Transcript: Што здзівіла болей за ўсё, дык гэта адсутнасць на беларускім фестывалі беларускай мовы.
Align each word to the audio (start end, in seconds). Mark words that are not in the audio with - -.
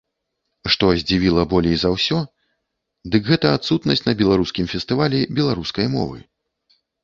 Што 0.75 0.85
здзівіла 1.01 1.43
болей 1.51 1.75
за 1.81 1.89
ўсё, 1.97 2.17
дык 3.15 3.23
гэта 3.35 3.53
адсутнасць 3.61 4.03
на 4.09 4.13
беларускім 4.25 4.65
фестывалі 4.75 5.19
беларускай 5.41 5.87
мовы. 5.97 6.19